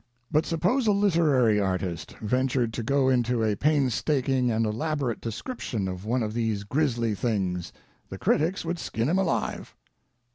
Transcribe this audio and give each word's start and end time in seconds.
But 0.31 0.47
suppose 0.47 0.87
a 0.87 0.93
literary 0.93 1.59
artist 1.59 2.17
ventured 2.21 2.73
to 2.73 2.81
go 2.81 3.07
into 3.07 3.43
a 3.43 3.53
painstaking 3.55 4.49
and 4.49 4.65
elaborate 4.65 5.21
description 5.21 5.87
of 5.87 6.05
one 6.05 6.23
of 6.23 6.33
these 6.33 6.63
grisly 6.63 7.13
things 7.13 7.71
the 8.09 8.17
critics 8.17 8.65
would 8.65 8.79
skin 8.79 9.09
him 9.09 9.19
alive. 9.19 9.75